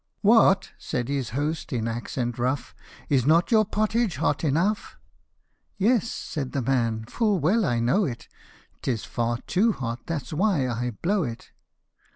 [0.21, 2.73] "What!" said his host in accent rough,"
[3.09, 4.97] Is not your pottage hot enough?""
[5.77, 8.27] Yes," said the man," full well I know it,
[8.81, 11.51] Tis far too hot, that's why I blow it."